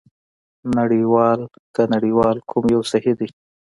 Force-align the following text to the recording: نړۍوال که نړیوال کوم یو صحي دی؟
نړۍوال 0.77 1.39
که 1.75 1.81
نړیوال 1.93 2.37
کوم 2.49 2.63
یو 2.75 2.81
صحي 2.91 3.13
دی؟ 3.19 3.27